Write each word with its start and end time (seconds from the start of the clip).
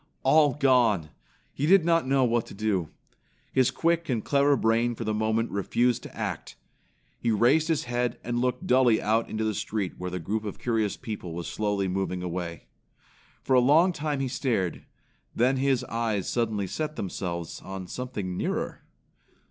All 0.23 0.55
gone! 0.55 1.11
He 1.53 1.67
did 1.67 1.85
not 1.85 2.07
know 2.07 2.23
what 2.23 2.47
to 2.47 2.55
do. 2.55 2.89
His 3.51 3.69
quick 3.69 4.09
and 4.09 4.25
clever 4.25 4.57
brain 4.57 4.95
for 4.95 5.03
the 5.03 5.13
moment 5.13 5.51
refused 5.51 6.01
to 6.01 6.17
act. 6.17 6.55
He 7.19 7.29
raised 7.29 7.67
his 7.67 7.83
head 7.83 8.17
and 8.23 8.39
looked 8.41 8.65
dully 8.65 8.99
out 8.99 9.29
into 9.29 9.43
the 9.43 9.53
street 9.53 9.93
where 9.99 10.09
the 10.09 10.17
group 10.17 10.43
of 10.43 10.57
curious 10.57 10.97
people 10.97 11.33
was 11.35 11.45
slowly 11.45 11.87
moving 11.87 12.23
away. 12.23 12.65
For 13.43 13.53
a 13.53 13.59
long 13.59 13.93
time 13.93 14.21
he 14.21 14.27
stared, 14.27 14.85
then 15.35 15.57
his 15.57 15.83
eyes 15.83 16.27
suddenly 16.27 16.65
set 16.65 16.95
themselves 16.95 17.61
on 17.61 17.85
something 17.85 18.35
nearer. 18.35 18.81